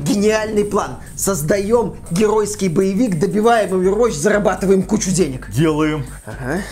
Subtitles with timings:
[0.00, 0.96] Гениальный план.
[1.16, 5.50] Создаем геройский боевик, добиваем Overwatch, зарабатываем кучу денег.
[5.50, 6.04] Делаем.
[6.24, 6.62] Ага.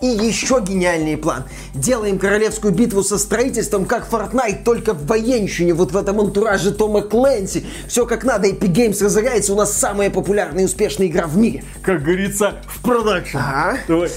[0.00, 1.44] И еще гениальный план.
[1.74, 7.02] Делаем королевскую битву со строительством, как Fortnite, только в военщине, вот в этом антураже Тома
[7.02, 7.64] Клэнси.
[7.86, 11.62] Все как надо, Epic Games разоряется, у нас самая популярная и успешная игра в мире.
[11.82, 13.36] Как говорится, в продакшн.
[13.36, 13.78] Ага.
[13.86, 14.10] Давай.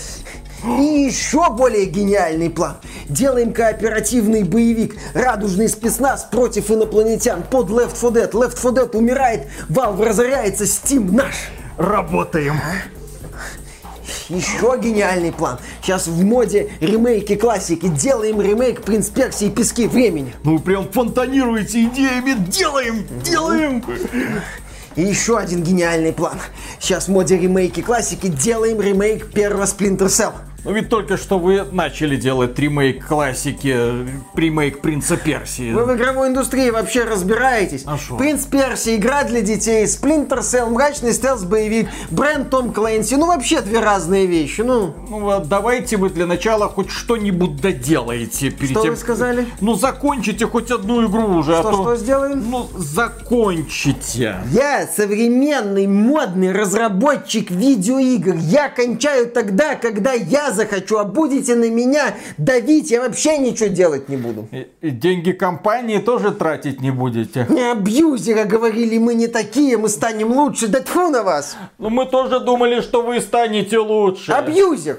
[0.66, 2.78] И еще более гениальный план.
[3.08, 4.96] Делаем кооперативный боевик.
[5.14, 8.32] Радужный спецназ против инопланетян под Left 4 Dead.
[8.32, 11.36] Left 4 Dead умирает, Valve разоряется, Steam наш.
[11.78, 12.60] Работаем.
[14.30, 15.60] Еще гениальный план.
[15.82, 17.88] Сейчас в моде ремейки классики.
[17.88, 19.50] Делаем ремейк «Принц Персии.
[19.50, 20.34] Пески времени».
[20.44, 22.34] Ну прям фонтанируете идеями.
[22.48, 23.84] Делаем, делаем.
[24.96, 26.40] И еще один гениальный план.
[26.80, 28.28] Сейчас в моде ремейки классики.
[28.28, 30.34] Делаем ремейк первого Splinter Cell.
[30.66, 33.78] Ну ведь только что вы начали делать ремейк классики,
[34.36, 35.72] ремейк Принца Персии.
[35.72, 37.84] Вы в игровой индустрии вообще разбираетесь?
[37.86, 38.18] А шо?
[38.18, 43.14] Принц Персии, игра для детей, Splinter Cell, мрачный стелс-боевик, бренд Том Клэнси.
[43.14, 44.62] Ну вообще две разные вещи.
[44.62, 48.92] Ну, Ну вот давайте вы для начала хоть что-нибудь доделаете перед Что тем.
[48.92, 49.48] вы сказали?
[49.62, 51.82] Ну закончите хоть одну игру уже, а что, то.
[51.84, 52.44] что сделаем?
[52.50, 54.38] Ну закончите.
[54.52, 58.34] Я современный, модный разработчик видеоигр.
[58.38, 64.10] Я кончаю тогда, когда я захочу, а будете на меня давить, я вообще ничего делать
[64.10, 64.48] не буду.
[64.52, 67.46] И- и деньги компании тоже тратить не будете.
[67.50, 70.68] Не абьюзера говорили, мы не такие, мы станем лучше.
[70.68, 71.56] Да тьфу на вас!
[71.78, 74.32] Ну мы тоже думали, что вы станете лучше.
[74.32, 74.98] Абьюзер!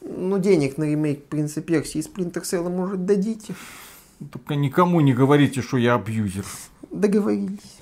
[0.00, 3.54] Ну, денег на ремейк Принца Персии и Сплинтер Селла, может, дадите?
[4.32, 6.44] Только никому не говорите, что я абьюзер.
[6.90, 7.78] Договорились.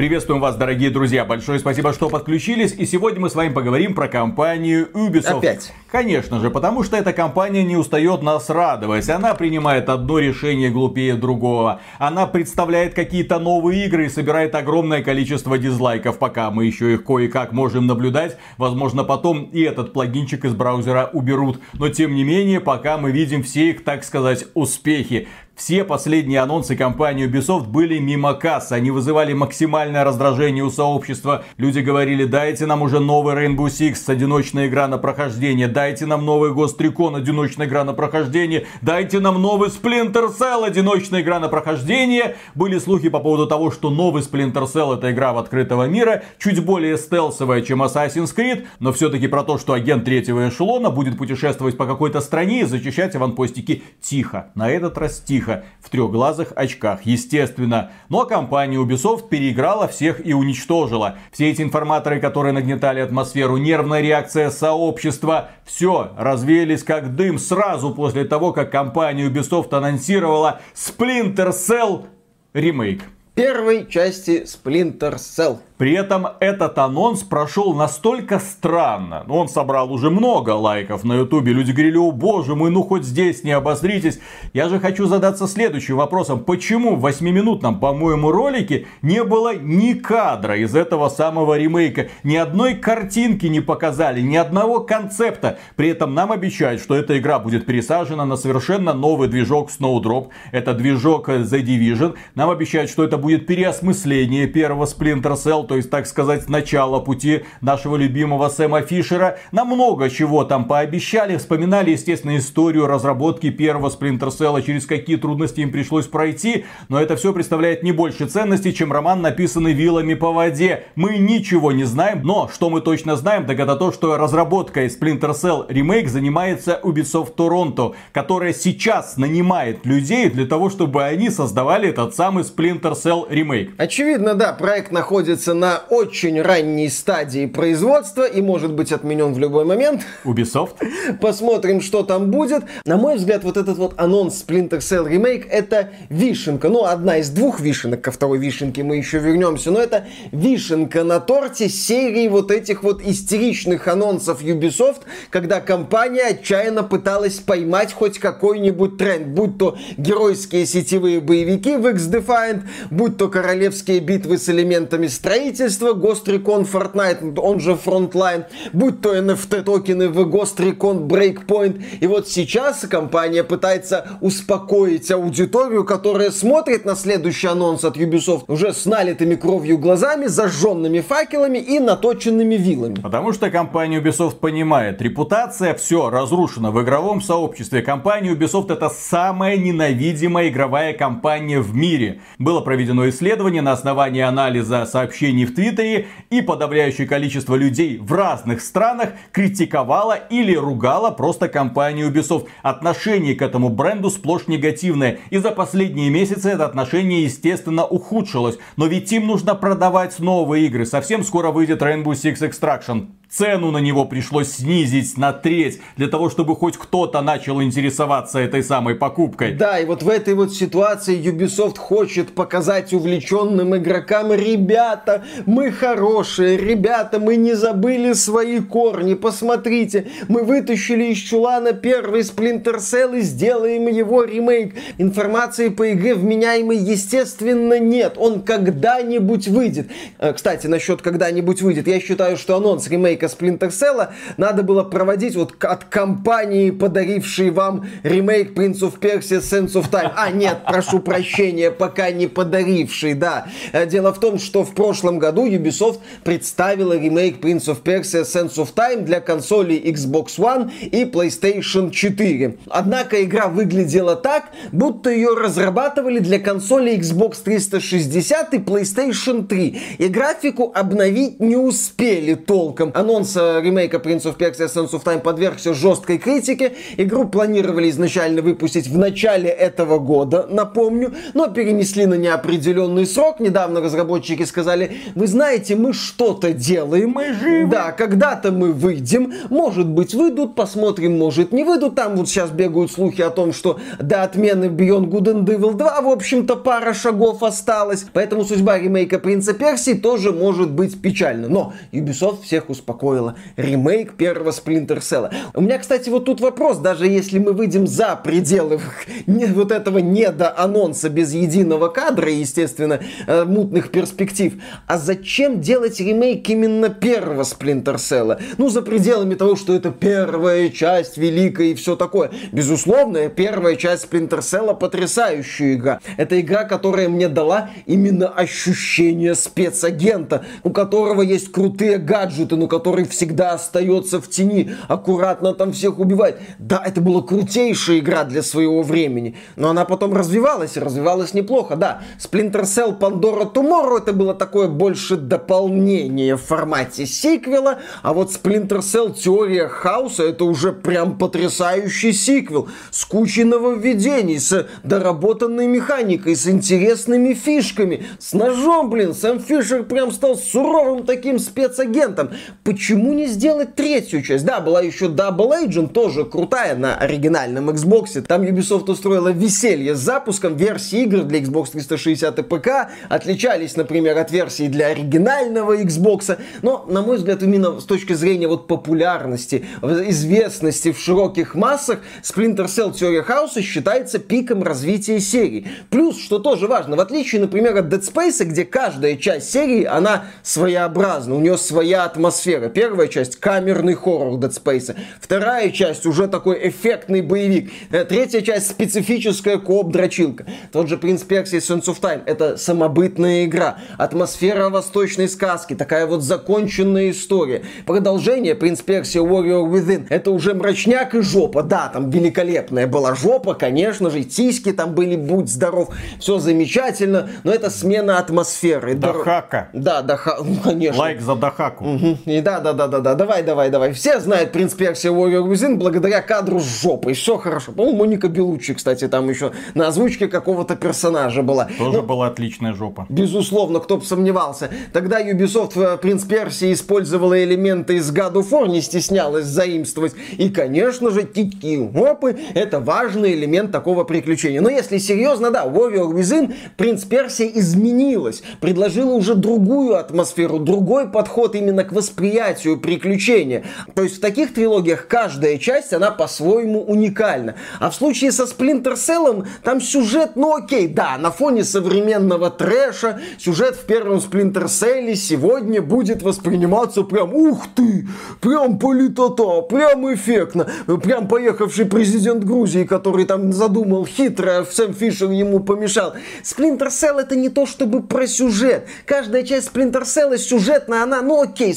[0.00, 1.26] Приветствуем вас, дорогие друзья.
[1.26, 2.72] Большое спасибо, что подключились.
[2.72, 5.40] И сегодня мы с вами поговорим про компанию Ubisoft.
[5.40, 5.74] Опять?
[5.90, 9.10] Конечно же, потому что эта компания не устает нас радовать.
[9.10, 11.82] Она принимает одно решение глупее другого.
[11.98, 17.52] Она представляет какие-то новые игры и собирает огромное количество дизлайков, пока мы еще их кое-как
[17.52, 18.38] можем наблюдать.
[18.56, 21.60] Возможно, потом и этот плагинчик из браузера уберут.
[21.74, 25.28] Но тем не менее, пока мы видим все их, так сказать, успехи.
[25.60, 28.72] Все последние анонсы компании Ubisoft были мимо кассы.
[28.72, 31.44] Они вызывали максимальное раздражение у сообщества.
[31.58, 35.68] Люди говорили, дайте нам уже новый Rainbow Six, одиночная игра на прохождение.
[35.68, 38.68] Дайте нам новый Ghost Recon, одиночная игра на прохождение.
[38.80, 42.36] Дайте нам новый Splinter Cell, одиночная игра на прохождение.
[42.54, 46.64] Были слухи по поводу того, что новый Splinter Cell это игра в открытого мира, чуть
[46.64, 51.76] более стелсовая, чем Assassin's Creed, но все-таки про то, что агент третьего эшелона будет путешествовать
[51.76, 54.46] по какой-то стране и зачищать аванпостики тихо.
[54.54, 55.49] На этот раз тихо,
[55.80, 57.90] в трехглазых очках, естественно.
[58.08, 61.16] Но компания Ubisoft переиграла всех и уничтожила.
[61.32, 68.24] Все эти информаторы, которые нагнетали атмосферу, нервная реакция сообщества, все развеялись как дым сразу после
[68.24, 72.06] того, как компания Ubisoft анонсировала Splinter Cell
[72.52, 73.02] ремейк.
[73.34, 75.58] Первой части Splinter Cell.
[75.80, 79.24] При этом этот анонс прошел настолько странно.
[79.26, 81.54] Ну, Он собрал уже много лайков на ютубе.
[81.54, 84.20] Люди говорили, о боже мой, ну хоть здесь не обосритесь.
[84.52, 86.40] Я же хочу задаться следующим вопросом.
[86.40, 92.08] Почему в 8-минутном, по-моему, ролике не было ни кадра из этого самого ремейка?
[92.24, 95.60] Ни одной картинки не показали, ни одного концепта.
[95.76, 100.28] При этом нам обещают, что эта игра будет пересажена на совершенно новый движок Snowdrop.
[100.52, 102.16] Это движок The Division.
[102.34, 107.44] Нам обещают, что это будет переосмысление первого Splinter Cell, то есть, так сказать, начало пути
[107.60, 109.38] нашего любимого Сэма Фишера.
[109.52, 111.36] Нам много чего там пообещали.
[111.36, 116.64] Вспоминали, естественно, историю разработки первого Splinter Cell, через какие трудности им пришлось пройти.
[116.88, 120.86] Но это все представляет не больше ценности, чем роман, написанный вилами по воде.
[120.96, 125.30] Мы ничего не знаем, но что мы точно знаем, так это то, что разработкой Splinter
[125.30, 132.16] Cell ремейк занимается Ubisoft Toronto, которая сейчас нанимает людей для того, чтобы они создавали этот
[132.16, 133.70] самый Splinter Cell ремейк.
[133.78, 139.66] Очевидно, да, проект находится на очень ранней стадии производства и может быть отменен в любой
[139.66, 140.02] момент.
[140.24, 140.76] Ubisoft?
[141.20, 142.64] Посмотрим, что там будет.
[142.86, 146.70] На мой взгляд, вот этот вот анонс Splinter Cell Remake это вишенка.
[146.70, 148.00] Ну, одна из двух вишенок.
[148.00, 149.70] Ко второй вишенке мы еще вернемся.
[149.70, 156.82] Но это вишенка на торте серии вот этих вот истеричных анонсов Ubisoft, когда компания отчаянно
[156.84, 159.26] пыталась поймать хоть какой-нибудь тренд.
[159.26, 166.26] Будь то геройские сетевые боевики в X-Defiant, будь то королевские битвы с элементами строительства, Ghost
[166.26, 171.82] Recon Fortnite, он же Frontline, будь то NFT токены в Recon Breakpoint.
[172.00, 178.72] И вот сейчас компания пытается успокоить аудиторию, которая смотрит на следующий анонс от Ubisoft уже
[178.72, 183.00] с налитыми кровью глазами, зажженными факелами и наточенными вилами.
[183.00, 187.82] Потому что компания Ubisoft понимает, репутация все разрушена в игровом сообществе.
[187.82, 192.20] Компания Ubisoft это самая ненавидимая игровая компания в мире.
[192.38, 198.60] Было проведено исследование на основании анализа сообщений в Твиттере, и подавляющее количество людей в разных
[198.60, 202.48] странах критиковало или ругало просто компанию Ubisoft.
[202.62, 205.18] Отношение к этому бренду сплошь негативное.
[205.30, 208.58] И за последние месяцы это отношение, естественно, ухудшилось.
[208.76, 210.86] Но ведь им нужно продавать новые игры.
[210.86, 216.30] Совсем скоро выйдет Rainbow Six Extraction цену на него пришлось снизить на треть, для того,
[216.30, 219.52] чтобы хоть кто-то начал интересоваться этой самой покупкой.
[219.54, 226.56] Да, и вот в этой вот ситуации Ubisoft хочет показать увлеченным игрокам, ребята, мы хорошие,
[226.56, 233.20] ребята, мы не забыли свои корни, посмотрите, мы вытащили из чулана первый Splinter Cell и
[233.20, 234.74] сделаем его ремейк.
[234.98, 239.88] Информации по игре вменяемой, естественно, нет, он когда-нибудь выйдет.
[240.18, 244.82] Э, кстати, насчет когда-нибудь выйдет, я считаю, что анонс ремейка ремейка Splinter Cell надо было
[244.82, 250.12] проводить вот от компании, подарившей вам ремейк Prince of Persia Sense of Time.
[250.16, 253.46] А, нет, прошу прощения, пока не подаривший, да.
[253.72, 258.56] Э, дело в том, что в прошлом году Ubisoft представила ремейк Prince of Persia Sense
[258.56, 262.56] of Time для консолей Xbox One и PlayStation 4.
[262.68, 269.82] Однако игра выглядела так, будто ее разрабатывали для консолей Xbox 360 и PlayStation 3.
[269.98, 272.92] И графику обновить не успели толком.
[272.94, 276.74] Оно анонс ремейка Prince of Persia Sense of Time подвергся жесткой критике.
[276.96, 283.40] Игру планировали изначально выпустить в начале этого года, напомню, но перенесли на неопределенный срок.
[283.40, 287.10] Недавно разработчики сказали, вы знаете, мы что-то делаем.
[287.10, 287.70] Мы живы.
[287.70, 291.96] Да, когда-то мы выйдем, может быть выйдут, посмотрим, может не выйдут.
[291.96, 296.00] Там вот сейчас бегают слухи о том, что до отмены Beyond Good and Evil 2,
[296.02, 298.06] в общем-то, пара шагов осталась.
[298.12, 301.48] Поэтому судьба ремейка Принца Персии тоже может быть печальна.
[301.48, 303.34] Но Ubisoft всех успокоит успокоила.
[303.56, 305.32] Ремейк первого Splinter Cell.
[305.54, 306.78] У меня, кстати, вот тут вопрос.
[306.78, 308.80] Даже если мы выйдем за пределы
[309.26, 314.54] вот этого недоанонса без единого кадра естественно, э, мутных перспектив,
[314.86, 318.40] а зачем делать ремейк именно первого Splinter Cell?
[318.58, 322.30] Ну, за пределами того, что это первая часть великая и все такое.
[322.52, 326.00] Безусловно, первая часть Splinter Cell потрясающая игра.
[326.16, 332.89] Это игра, которая мне дала именно ощущение спецагента, у которого есть крутые гаджеты, но который
[332.90, 336.40] который всегда остается в тени, аккуратно там всех убивает.
[336.58, 341.76] Да, это была крутейшая игра для своего времени, но она потом развивалась, и развивалась неплохо.
[341.76, 348.30] Да, Splinter Cell Pandora Tomorrow это было такое больше дополнение в формате сиквела, а вот
[348.32, 356.34] Splinter Cell Теория Хаоса это уже прям потрясающий сиквел с кучей нововведений, с доработанной механикой,
[356.34, 362.30] с интересными фишками, с ножом, блин, Сэм Фишер прям стал суровым таким спецагентом
[362.64, 364.44] почему не сделать третью часть?
[364.44, 368.20] Да, была еще Double Agent, тоже крутая на оригинальном Xbox.
[368.22, 372.68] Там Ubisoft устроила веселье с запуском версии игр для Xbox 360 и ПК.
[373.10, 376.38] Отличались, например, от версии для оригинального Xbox.
[376.62, 382.64] Но, на мой взгляд, именно с точки зрения вот популярности, известности в широких массах, Splinter
[382.64, 385.68] Cell Theory House считается пиком развития серии.
[385.90, 390.24] Плюс, что тоже важно, в отличие, например, от Dead Space, где каждая часть серии, она
[390.42, 394.96] своеобразна, у нее своя атмосфера Первая часть камерный хоррор Dead Space.
[395.20, 397.70] Вторая часть уже такой эффектный боевик.
[397.90, 400.46] Э, третья часть специфическая кооп-дрочилка.
[400.72, 402.22] Тот же Принц Персии Sense of Time.
[402.26, 403.78] Это самобытная игра.
[403.98, 405.74] Атмосфера восточной сказки.
[405.74, 407.62] Такая вот законченная история.
[407.86, 410.06] Продолжение Принц Персия Warrior Within.
[410.08, 411.62] Это уже мрачняк и жопа.
[411.62, 414.24] Да, там великолепная была жопа, конечно же.
[414.24, 415.90] Тиски там были, будь здоров.
[416.18, 417.28] Все замечательно.
[417.44, 418.94] Но это смена атмосферы.
[418.94, 419.68] Дахака.
[419.72, 420.42] Да, Дахака.
[420.44, 421.00] Ну, конечно.
[421.00, 421.84] Лайк за Дахаку.
[421.84, 422.18] Угу.
[422.26, 423.92] И да, да, да, да, да, давай, давай, давай.
[423.92, 427.14] Все знают принц Персия Warrior Within благодаря кадру с жопой.
[427.14, 427.72] Все хорошо.
[427.72, 431.68] По-моему, Моника Белуччи, кстати, там еще на озвучке какого-то персонажа была.
[431.78, 433.06] Тоже Но, была отличная жопа.
[433.08, 434.70] Безусловно, кто бы сомневался.
[434.92, 440.14] Тогда Ubisoft в принц Персии использовала элементы из God of War, не стеснялась заимствовать.
[440.36, 444.60] И, конечно же, тики опы это важный элемент такого приключения.
[444.60, 448.42] Но если серьезно, да, Warrior Within, принц Персия изменилась.
[448.60, 453.64] Предложила уже другую атмосферу, другой подход именно к восприятию восприятию приключения.
[453.94, 457.54] То есть в таких трилогиях каждая часть, она по-своему уникальна.
[457.78, 463.20] А в случае со Splinter Cell, там сюжет, ну окей, да, на фоне современного трэша,
[463.38, 468.08] сюжет в первом Splinter Cell сегодня будет восприниматься прям, ух ты,
[468.40, 470.66] прям политота, прям эффектно,
[471.02, 476.14] прям поехавший президент Грузии, который там задумал хитро, Сэм Фишер ему помешал.
[476.42, 478.86] Splinter Cell это не то чтобы про сюжет.
[479.04, 481.74] Каждая часть Splinter Cell сюжетная, она, ну окей,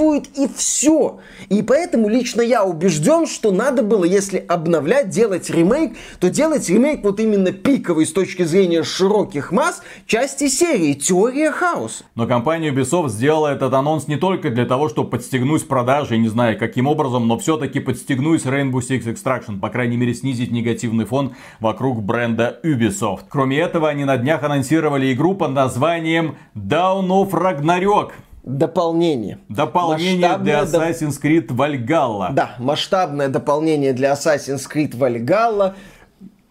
[0.00, 1.18] существует и все.
[1.48, 7.02] И поэтому лично я убежден, что надо было, если обновлять, делать ремейк, то делать ремейк
[7.02, 12.04] вот именно пиковый с точки зрения широких масс части серии «Теория хаоса».
[12.14, 16.58] Но компания Ubisoft сделала этот анонс не только для того, чтобы подстегнуть продажи, не знаю
[16.58, 22.02] каким образом, но все-таки подстегнуть Rainbow Six Extraction, по крайней мере снизить негативный фон вокруг
[22.02, 23.24] бренда Ubisoft.
[23.28, 28.12] Кроме этого, они на днях анонсировали игру под названием Down of Ragnarok.
[28.42, 29.38] Дополнение.
[29.48, 32.32] Дополнение масштабное для Assassin's Creed Valhalla.
[32.32, 35.74] Да, масштабное дополнение для Assassin's Creed Valhalla.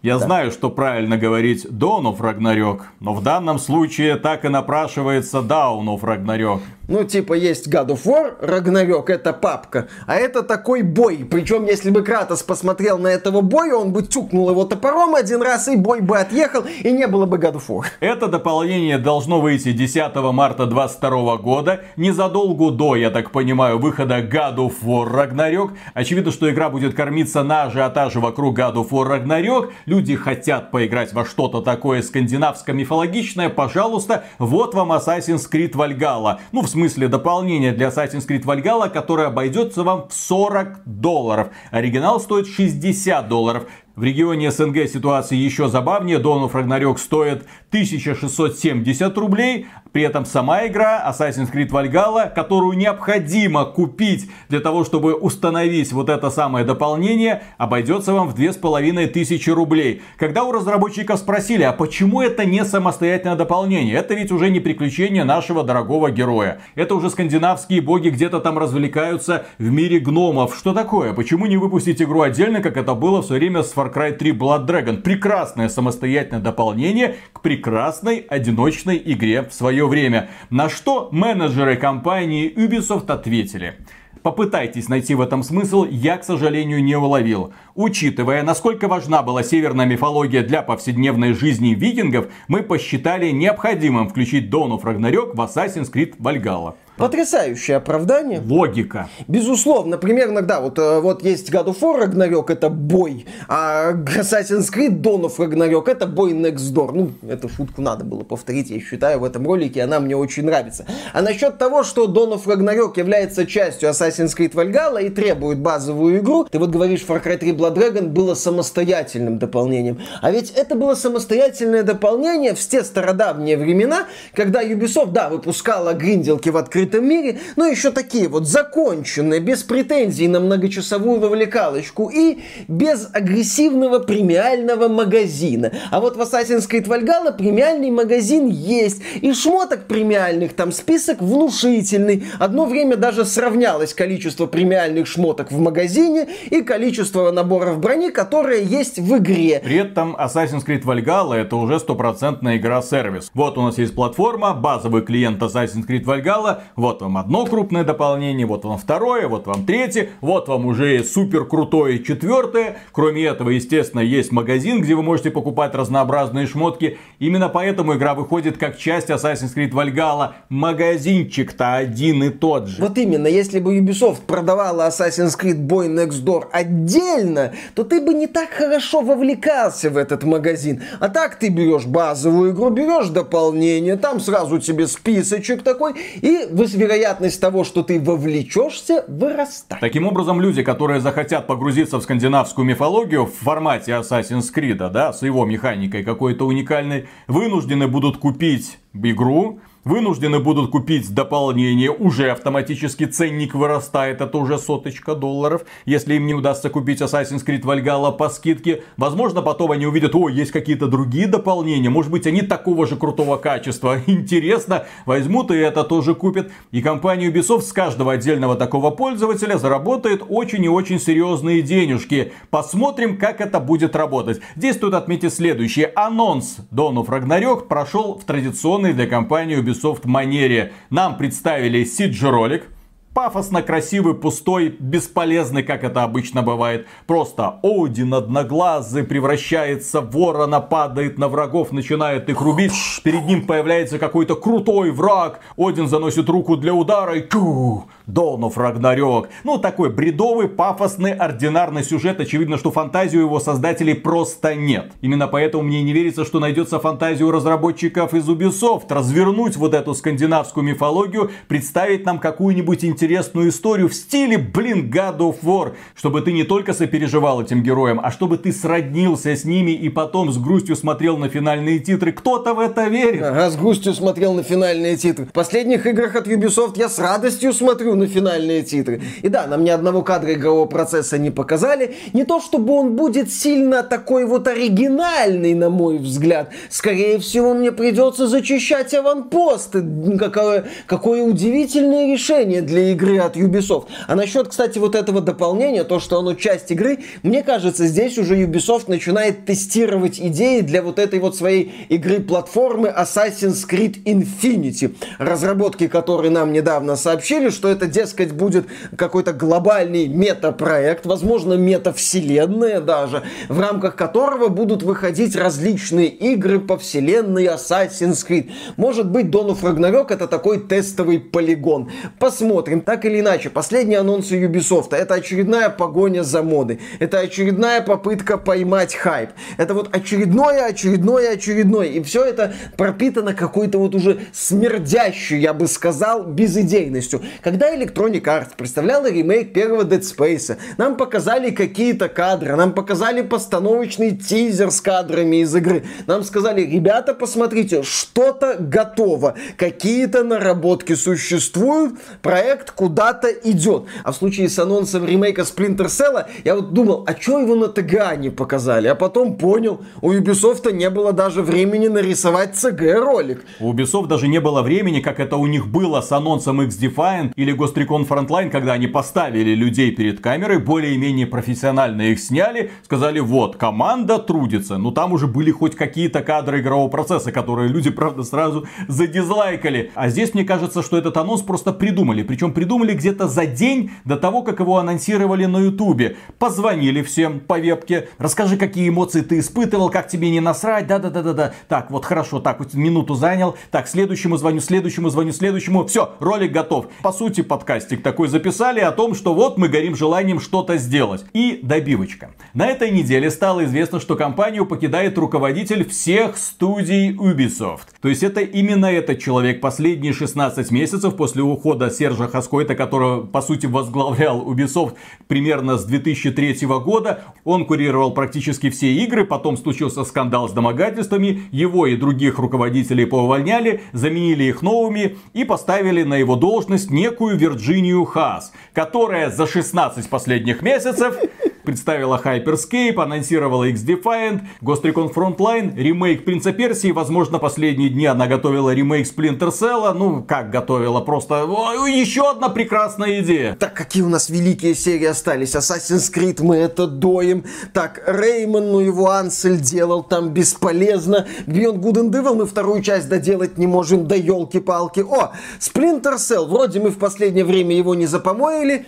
[0.02, 0.24] Я да.
[0.24, 5.84] знаю, что правильно говорить Dawn of Ragnarok, но в данном случае так и напрашивается Down
[5.86, 6.60] of Ragnarok.
[6.90, 11.18] Ну, типа, есть God of War, Рагнарёк, это папка, а это такой бой.
[11.18, 15.68] Причем, если бы Кратос посмотрел на этого боя, он бы тюкнул его топором один раз,
[15.68, 17.84] и бой бы отъехал, и не было бы God of War.
[18.00, 24.56] Это дополнение должно выйти 10 марта 22 года, незадолго до, я так понимаю, выхода God
[24.56, 25.70] of War Ragnarok.
[25.94, 29.70] Очевидно, что игра будет кормиться на ажиотаже вокруг God of War Ragnarok.
[29.86, 33.48] Люди хотят поиграть во что-то такое скандинавско-мифологичное.
[33.48, 36.40] Пожалуйста, вот вам Assassin's Creed Valhalla.
[36.50, 41.50] Ну, в смысле смысле дополнение для Assassin's Creed Valhalla, которое обойдется вам в 40 долларов.
[41.70, 43.66] Оригинал стоит 60 долларов.
[44.00, 46.18] В регионе СНГ ситуация еще забавнее.
[46.18, 49.66] Dawn of стоит 1670 рублей.
[49.92, 56.08] При этом сама игра Assassin's Creed Valhalla, которую необходимо купить для того, чтобы установить вот
[56.08, 60.00] это самое дополнение, обойдется вам в 2500 рублей.
[60.16, 63.96] Когда у разработчиков спросили, а почему это не самостоятельное дополнение?
[63.96, 66.62] Это ведь уже не приключение нашего дорогого героя.
[66.74, 70.56] Это уже скандинавские боги где-то там развлекаются в мире гномов.
[70.56, 71.12] Что такое?
[71.12, 74.32] Почему не выпустить игру отдельно, как это было в свое время с Far Cry 3
[74.32, 75.02] Blood Dragon?
[75.02, 80.30] Прекрасное самостоятельное дополнение к прекрасной одиночной игре в свое время.
[80.50, 83.74] На что менеджеры компании Ubisoft ответили.
[84.22, 87.54] Попытайтесь найти в этом смысл, я, к сожалению, не уловил.
[87.74, 94.82] Учитывая, насколько важна была северная мифология для повседневной жизни викингов, мы посчитали необходимым включить of
[94.82, 96.74] Ragnarok в Assassin's Creed Valhalla.
[97.00, 98.42] Потрясающее оправдание.
[98.44, 99.08] Логика.
[99.26, 104.70] Безусловно, примерно, да, вот, э, вот есть God of War Ragnarok, это бой, а Assassin's
[104.70, 106.92] Creed Dawn of Ragnarok это бой Next Door.
[106.92, 110.84] Ну, эту шутку надо было повторить, я считаю, в этом ролике, она мне очень нравится.
[111.14, 116.18] А насчет того, что Dawn of Ragnarok является частью Assassin's Creed Valhalla и требует базовую
[116.18, 120.00] игру, ты вот говоришь, Far Cry 3 Blood Dragon было самостоятельным дополнением.
[120.20, 126.50] А ведь это было самостоятельное дополнение в те стародавние времена, когда Ubisoft, да, выпускала гринделки
[126.50, 132.40] в открытом открытом мире, но еще такие вот законченные, без претензий на многочасовую вовлекалочку и
[132.68, 135.72] без агрессивного премиального магазина.
[135.90, 142.24] А вот в Assassin's Creed Valhalla премиальный магазин есть, и шмоток премиальных там список внушительный.
[142.38, 148.98] Одно время даже сравнялось количество премиальных шмоток в магазине и количество наборов брони, которые есть
[148.98, 149.60] в игре.
[149.62, 153.30] При этом Assassin's Creed Valhalla это уже стопроцентная игра-сервис.
[153.34, 158.46] Вот у нас есть платформа, базовый клиент Assassin's Creed Valhalla, вот вам одно крупное дополнение,
[158.46, 162.78] вот вам второе, вот вам третье, вот вам уже супер крутое четвертое.
[162.92, 166.98] Кроме этого, естественно, есть магазин, где вы можете покупать разнообразные шмотки.
[167.18, 170.32] Именно поэтому игра выходит как часть Assassin's Creed Valhalla.
[170.48, 172.82] Магазинчик-то один и тот же.
[172.82, 178.14] Вот именно, если бы Ubisoft продавала Assassin's Creed Boy Next Door отдельно, то ты бы
[178.14, 180.82] не так хорошо вовлекался в этот магазин.
[180.98, 187.40] А так ты берешь базовую игру, берешь дополнение, там сразу тебе списочек такой, и вероятность
[187.40, 189.80] того, что ты вовлечешься, вырастает.
[189.80, 195.22] Таким образом, люди, которые захотят погрузиться в скандинавскую мифологию в формате Assassin's Creed, да, с
[195.22, 203.54] его механикой какой-то уникальной, вынуждены будут купить игру, вынуждены будут купить дополнение, уже автоматически ценник
[203.54, 208.82] вырастает, это уже соточка долларов, если им не удастся купить Assassin's Creed Valhalla по скидке.
[208.96, 213.36] Возможно, потом они увидят, о, есть какие-то другие дополнения, может быть, они такого же крутого
[213.36, 213.98] качества.
[214.06, 216.50] Интересно, возьмут и это тоже купят.
[216.70, 222.32] И компания Ubisoft с каждого отдельного такого пользователя заработает очень и очень серьезные денежки.
[222.50, 224.40] Посмотрим, как это будет работать.
[224.56, 225.92] Здесь стоит отметить следующее.
[225.94, 229.69] Анонс Dawn of Ragnarok прошел в традиционной для компании Ubisoft
[230.04, 230.72] манере.
[230.90, 232.70] Нам представили CG ролик,
[233.14, 236.86] пафосно красивый, пустой, бесполезный, как это обычно бывает.
[237.06, 242.72] Просто Один одноглазый превращается в ворона, падает на врагов, начинает их рубить.
[243.02, 245.40] Перед ним появляется какой-то крутой враг.
[245.56, 249.28] Один заносит руку для удара и тю, Донов Рагнарёк.
[249.44, 252.20] Ну, такой бредовый, пафосный, ординарный сюжет.
[252.20, 254.92] Очевидно, что фантазию его создателей просто нет.
[255.00, 258.86] Именно поэтому мне не верится, что найдется фантазию разработчиков из Ubisoft.
[258.88, 265.36] Развернуть вот эту скандинавскую мифологию, представить нам какую-нибудь интересную историю в стиле, блин, God of
[265.42, 265.72] War.
[265.94, 270.32] Чтобы ты не только сопереживал этим героям, а чтобы ты сроднился с ними и потом
[270.32, 272.12] с грустью смотрел на финальные титры.
[272.12, 273.22] Кто-то в это верит.
[273.22, 275.26] Ага, с грустью смотрел на финальные титры.
[275.26, 279.02] В последних играх от Ubisoft я с радостью смотрю на финальные титры.
[279.22, 281.94] И да, нам ни одного кадра игрового процесса не показали.
[282.12, 286.50] Не то, чтобы он будет сильно такой вот оригинальный, на мой взгляд.
[286.68, 289.84] Скорее всего, мне придется зачищать аванпосты.
[290.18, 293.86] Какое, какое удивительное решение для игры от Ubisoft.
[294.06, 298.42] А насчет, кстати, вот этого дополнения, то, что оно часть игры, мне кажется, здесь уже
[298.42, 306.30] Ubisoft начинает тестировать идеи для вот этой вот своей игры-платформы Assassin's Creed Infinity, разработки которой
[306.30, 308.66] нам недавно сообщили, что это дескать, будет
[308.96, 317.46] какой-то глобальный метапроект, возможно, метавселенная даже, в рамках которого будут выходить различные игры по вселенной
[317.46, 318.50] Assassin's Creed.
[318.76, 321.90] Может быть, Dawn of Ragnarok это такой тестовый полигон.
[322.18, 322.79] Посмотрим.
[322.84, 326.80] Так или иначе, последние анонсы Ubisoft это очередная погоня за модой.
[326.98, 329.30] Это очередная попытка поймать хайп.
[329.58, 331.86] Это вот очередное, очередное, очередное.
[331.86, 337.22] И все это пропитано какой-то вот уже смердящей, я бы сказал, безидейностью.
[337.42, 340.56] Когда Electronic Arts представляла ремейк первого Dead Space.
[340.78, 345.84] Нам показали какие-то кадры, нам показали постановочный тизер с кадрами из игры.
[346.06, 353.84] Нам сказали, ребята, посмотрите, что-то готово, какие-то наработки существуют, проект куда-то идет.
[354.04, 357.68] А в случае с анонсом ремейка Splinter Cell, я вот думал, а что его на
[357.68, 358.88] ТГА не показали?
[358.88, 363.44] А потом понял, у Ubisoft не было даже времени нарисовать CG-ролик.
[363.60, 367.54] У Ubisoft даже не было времени, как это у них было с анонсом X-Defiant или
[367.54, 373.56] Ghost Recon Frontline, когда они поставили людей перед камерой, более-менее профессионально их сняли, сказали, вот,
[373.56, 374.78] команда трудится.
[374.78, 379.90] Но там уже были хоть какие-то кадры игрового процесса, которые люди, правда, сразу задизлайкали.
[379.94, 382.22] А здесь мне кажется, что этот анонс просто придумали.
[382.22, 386.18] Причем придумали где-то за день до того, как его анонсировали на ютубе.
[386.38, 391.54] Позвонили всем по вебке, расскажи, какие эмоции ты испытывал, как тебе не насрать, да-да-да-да-да.
[391.68, 395.86] Так, вот хорошо, так, вот минуту занял, так, следующему звоню, следующему звоню, следующему.
[395.86, 396.88] Все, ролик готов.
[397.02, 401.24] По сути, подкастик такой записали о том, что вот мы горим желанием что-то сделать.
[401.32, 402.32] И добивочка.
[402.52, 407.86] На этой неделе стало известно, что компанию покидает руководитель всех студий Ubisoft.
[408.02, 413.42] То есть это именно этот человек последние 16 месяцев после ухода Сержа Хаскойта, которого по
[413.42, 414.96] сути возглавлял Ubisoft
[415.28, 417.22] примерно с 2003 года.
[417.44, 423.82] Он курировал практически все игры, потом случился скандал с домогательствами, его и других руководителей поувольняли,
[423.92, 430.62] заменили их новыми и поставили на его должность некую Вирджинию Хас, которая за 16 последних
[430.62, 431.16] месяцев
[431.64, 438.72] представила Hyperscape, анонсировала X-Defiant, Ghost Recon Frontline, ремейк Принца Персии, возможно, последние дни она готовила
[438.72, 443.56] ремейк Splinter Cell, ну, как готовила, просто о, еще одна прекрасная идея.
[443.56, 445.54] Так, какие у нас великие серии остались?
[445.54, 447.44] Assassin's Creed мы это доим.
[447.72, 451.26] Так, Реймон, ну его Ансель делал там бесполезно.
[451.46, 455.00] Beyond Good and Evil мы вторую часть доделать не можем, да елки-палки.
[455.00, 458.86] О, Splinter Cell, вроде мы в последнее время его не запомоили,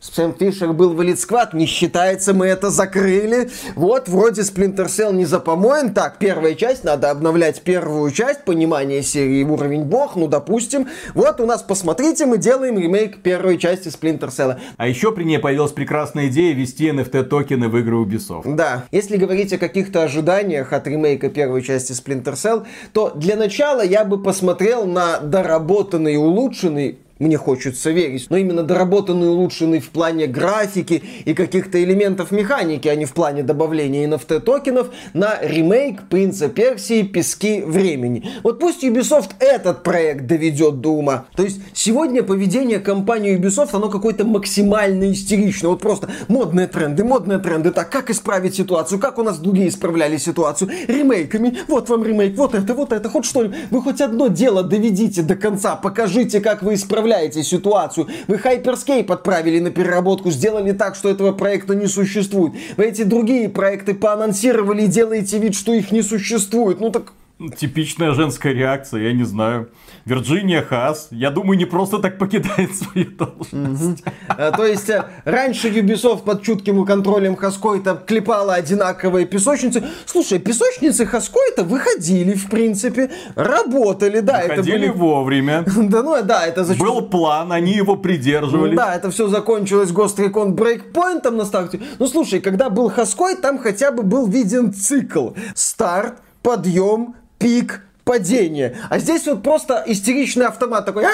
[0.00, 3.50] Сэм Фишер был в Squad, не считается, мы это закрыли.
[3.74, 5.92] Вот, вроде Splinter Cell не запомоен.
[5.92, 10.88] Так, первая часть, надо обновлять первую часть, понимание серии уровень бог, ну, допустим.
[11.14, 14.58] Вот у нас, посмотрите, мы делаем ремейк первой части Splinter Cell.
[14.78, 18.54] А еще при ней появилась прекрасная идея ввести NFT токены в игры Ubisoft.
[18.54, 23.84] Да, если говорить о каких-то ожиданиях от ремейка первой части Splinter Cell, то для начала
[23.84, 30.26] я бы посмотрел на доработанный улучшенный мне хочется верить, но именно доработанный, улучшенный в плане
[30.26, 36.48] графики и каких-то элементов механики, а не в плане добавления NFT токенов на ремейк Принца
[36.48, 38.26] Персии Пески времени.
[38.42, 41.26] Вот пусть Ubisoft этот проект доведет до ума.
[41.36, 45.70] То есть сегодня поведение компании Ubisoft, оно какое-то максимально истеричное.
[45.70, 47.70] Вот просто модные тренды, модные тренды.
[47.70, 48.98] Так, как исправить ситуацию?
[48.98, 50.70] Как у нас другие исправляли ситуацию?
[50.88, 51.58] Ремейками.
[51.68, 53.58] Вот вам ремейк, вот это, вот это, хоть что-нибудь.
[53.70, 58.06] Вы хоть одно дело доведите до конца, покажите, как вы исправляете исправляете ситуацию.
[58.28, 62.54] Вы Hyperscape отправили на переработку, сделали так, что этого проекта не существует.
[62.76, 66.80] Вы эти другие проекты поанонсировали и делаете вид, что их не существует.
[66.80, 67.12] Ну так
[67.56, 69.70] Типичная женская реакция, я не знаю.
[70.04, 74.04] Вирджиния Хас, я думаю, не просто так покидает свою должность.
[74.28, 79.84] А, то есть, э, раньше Ubisoft под чутким контролем Хаскойта клепала одинаковые песочницы.
[80.04, 84.42] Слушай, песочницы Хаскойта выходили, в принципе, работали, да.
[84.46, 85.64] Выходили вовремя.
[85.90, 88.76] Да, ну да, это за Был план, они его придерживались.
[88.76, 91.80] Да, это все закончилось Ghost Recon Breakpoint на старте.
[91.98, 95.30] Ну слушай, когда был Хаскойт, там хотя бы был виден цикл.
[95.54, 98.76] Старт, подъем, пик, падение.
[98.88, 101.04] А здесь вот просто истеричный автомат такой.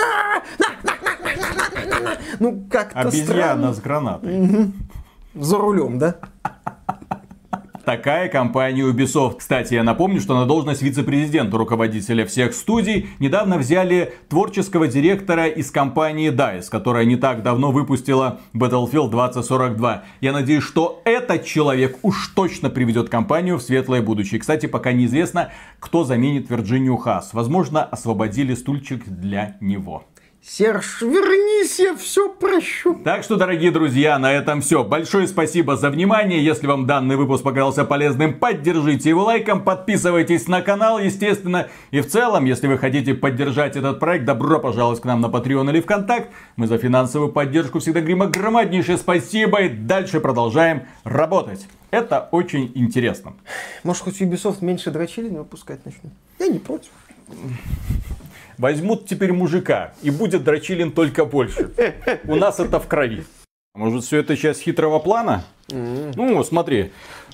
[2.39, 4.73] Ну, как-то Обезьяна с гранатой.
[5.35, 6.17] За рулем, да?
[7.87, 9.37] Такая компания Ubisoft.
[9.39, 15.71] Кстати, я напомню, что на должность вице-президента руководителя всех студий недавно взяли творческого директора из
[15.71, 20.03] компании DICE, которая не так давно выпустила Battlefield 2042.
[20.21, 24.41] Я надеюсь, что этот человек уж точно приведет компанию в светлое будущее.
[24.41, 27.35] Кстати, пока неизвестно, кто заменит Вирджинию Хас.
[27.35, 30.03] Возможно, освободили стульчик для него.
[30.49, 32.95] Серж, вернись, я все прощу.
[33.03, 34.85] Так что, дорогие друзья, на этом все.
[34.85, 36.43] Большое спасибо за внимание.
[36.43, 41.67] Если вам данный выпуск показался полезным, поддержите его лайком, подписывайтесь на канал, естественно.
[41.91, 45.69] И в целом, если вы хотите поддержать этот проект, добро пожаловать к нам на Patreon
[45.69, 46.31] или ВКонтакт.
[46.55, 51.67] Мы за финансовую поддержку всегда говорим огромнейшее спасибо и дальше продолжаем работать.
[51.91, 53.35] Это очень интересно.
[53.83, 56.13] Может, хоть Ubisoft меньше дрочили выпускать начнет?
[56.39, 56.93] Я не против.
[58.59, 61.71] Возьмут теперь мужика, и будет дрочилин только больше.
[62.25, 63.25] У нас это в крови.
[63.75, 65.45] Может, все это часть хитрого плана?
[65.69, 66.13] Mm-hmm.
[66.17, 66.93] Ну, смотри,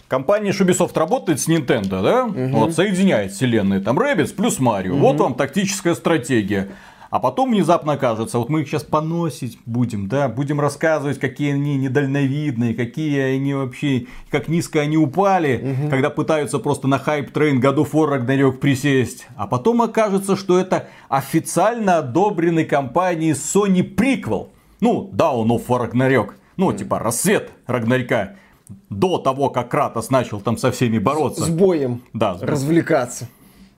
[0.08, 2.26] компания Ubisoft работает с Nintendo, да?
[2.26, 2.50] Mm-hmm.
[2.50, 3.80] Вот, соединяет вселенные.
[3.80, 4.94] Там Rabbids плюс Марио.
[4.94, 5.00] Mm-hmm.
[5.00, 6.70] Вот вам тактическая стратегия.
[7.12, 11.76] А потом внезапно кажется, вот мы их сейчас поносить будем, да, будем рассказывать, какие они
[11.76, 15.90] недальновидные, какие они вообще, как низко они упали, угу.
[15.90, 19.26] когда пытаются просто на hype train God of War Ragnarok присесть.
[19.36, 24.48] А потом окажется, что это официально одобренный компанией Sony приквел.
[24.80, 26.30] Ну, Dawn of Ragnarok.
[26.56, 28.36] Ну, типа, рассвет Рагнарька.
[28.88, 31.42] До того, как Кратос начал там со всеми бороться.
[31.42, 32.00] С, с боем.
[32.14, 32.38] Да.
[32.40, 33.28] Развлекаться.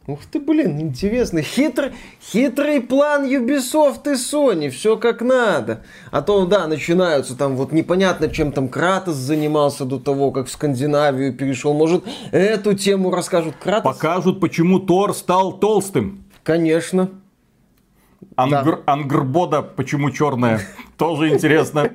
[0.07, 1.41] Ух ты, блин, интересно.
[1.41, 4.69] Хитрый, хитрый план Ubisoft и Sony.
[4.69, 5.83] Все как надо.
[6.11, 10.51] А то, да, начинаются там вот непонятно, чем там Кратос занимался до того, как в
[10.51, 11.73] Скандинавию перешел.
[11.73, 13.95] Может, эту тему расскажут Кратос?
[13.97, 16.27] Покажут, почему Тор стал толстым.
[16.43, 17.09] Конечно.
[18.37, 18.93] Ангр, да.
[18.93, 20.61] Ангрбода почему черная?
[20.97, 21.91] Тоже интересно.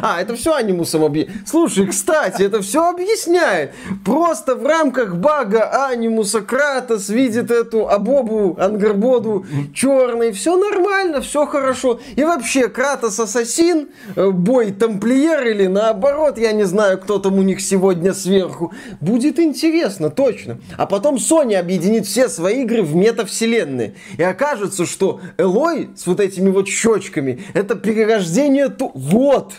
[0.00, 1.46] А, это все анимусом объясняет.
[1.46, 3.72] Слушай, кстати, это все объясняет.
[4.04, 10.32] Просто в рамках бага анимуса Кратос видит эту Абобу, Ангрбоду черный.
[10.32, 12.00] Все нормально, все хорошо.
[12.16, 17.42] И вообще, Кратос ассасин, э, бой тамплиер или наоборот, я не знаю, кто там у
[17.42, 18.72] них сегодня сверху.
[19.00, 20.58] Будет интересно, точно.
[20.78, 23.94] А потом Sony объединит все свои игры в метавселенные.
[24.16, 28.90] И окажется, что Элой с вот этими вот щечками, это перерождение рождения ту...
[28.94, 29.54] Вот!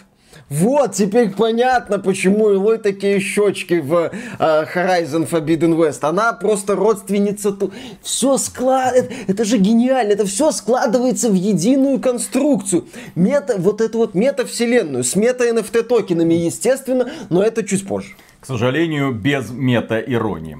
[0.50, 6.00] Вот, теперь понятно, почему Илой такие щечки в э, Horizon Forbidden West.
[6.02, 7.52] Она просто родственница.
[7.52, 7.72] Ту...
[8.02, 8.96] Все склад...
[8.96, 10.14] Это, это же гениально.
[10.14, 12.88] Это все складывается в единую конструкцию.
[13.14, 18.16] Мета, вот эту вот метавселенную с мета-NFT токенами, естественно, но это чуть позже.
[18.40, 20.58] К сожалению, без мета-иронии.